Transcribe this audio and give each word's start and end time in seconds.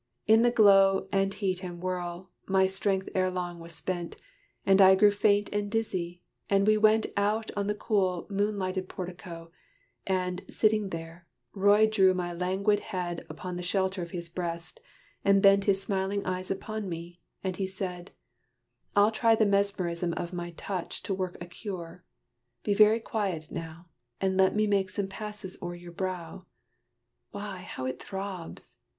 In 0.25 0.41
the 0.41 0.49
glow 0.49 1.05
And 1.11 1.31
heat 1.31 1.63
and 1.63 1.79
whirl, 1.79 2.27
my 2.47 2.65
strength 2.65 3.07
ere 3.13 3.29
long 3.29 3.59
was 3.59 3.75
spent, 3.75 4.15
And 4.65 4.81
I 4.81 4.95
grew 4.95 5.11
faint 5.11 5.47
and 5.53 5.69
dizzy, 5.69 6.23
and 6.49 6.65
we 6.65 6.75
went 6.75 7.05
Out 7.15 7.51
on 7.55 7.67
the 7.67 7.75
cool 7.75 8.25
moonlighted 8.31 8.87
portico, 8.89 9.51
And, 10.07 10.43
sitting 10.49 10.89
there, 10.89 11.27
Roy 11.53 11.85
drew 11.87 12.15
my 12.15 12.33
languid 12.33 12.79
head 12.79 13.27
Upon 13.29 13.57
the 13.57 13.61
shelter 13.61 14.01
of 14.01 14.09
his 14.09 14.27
breast, 14.27 14.79
and 15.23 15.39
bent 15.39 15.65
His 15.65 15.83
smiling 15.83 16.25
eyes 16.25 16.49
upon 16.49 16.89
me, 16.89 17.21
as 17.43 17.57
he 17.57 17.67
said, 17.67 18.09
"I'll 18.95 19.11
try 19.11 19.35
the 19.35 19.45
mesmerism 19.45 20.13
of 20.13 20.33
my 20.33 20.49
touch 20.57 21.03
To 21.03 21.13
work 21.13 21.37
a 21.39 21.45
cure: 21.45 22.03
be 22.63 22.73
very 22.73 22.99
quiet 22.99 23.51
now, 23.51 23.85
And 24.19 24.35
let 24.35 24.55
me 24.55 24.65
make 24.65 24.89
some 24.89 25.07
passes 25.07 25.59
o'er 25.61 25.75
your 25.75 25.91
brow. 25.91 26.47
Why, 27.29 27.57
how 27.59 27.85
it 27.85 28.01
throbs! 28.01 28.77